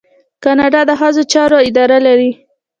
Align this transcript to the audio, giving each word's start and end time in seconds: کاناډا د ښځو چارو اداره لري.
کاناډا 0.43 0.81
د 0.89 0.91
ښځو 0.99 1.23
چارو 1.33 1.57
اداره 1.69 1.97
لري. 2.07 2.31